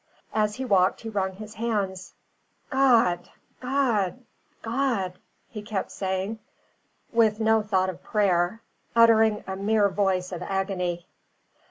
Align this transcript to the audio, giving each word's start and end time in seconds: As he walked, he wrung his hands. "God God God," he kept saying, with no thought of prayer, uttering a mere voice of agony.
As 0.33 0.55
he 0.55 0.65
walked, 0.65 1.01
he 1.01 1.09
wrung 1.09 1.33
his 1.33 1.53
hands. 1.53 2.15
"God 2.71 3.29
God 3.61 4.25
God," 4.63 5.19
he 5.47 5.61
kept 5.61 5.91
saying, 5.91 6.39
with 7.13 7.39
no 7.39 7.61
thought 7.61 7.87
of 7.91 8.01
prayer, 8.01 8.63
uttering 8.95 9.43
a 9.45 9.55
mere 9.55 9.89
voice 9.89 10.31
of 10.31 10.41
agony. 10.41 11.05